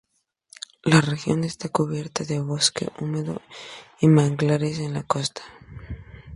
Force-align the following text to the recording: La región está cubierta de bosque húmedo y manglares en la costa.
La 0.83 0.99
región 0.99 1.43
está 1.43 1.69
cubierta 1.69 2.23
de 2.23 2.39
bosque 2.39 2.87
húmedo 2.99 3.39
y 3.99 4.07
manglares 4.07 4.79
en 4.79 4.95
la 4.95 5.03
costa. 5.03 5.43